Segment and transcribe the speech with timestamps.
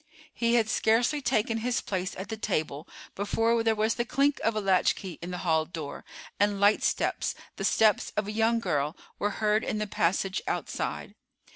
[0.33, 4.55] He had scarcely taken his place at the table before there was the click of
[4.55, 6.03] a latchkey in the hall door,
[6.39, 11.13] and light steps, the steps of a young girl, were heard in the passage outside.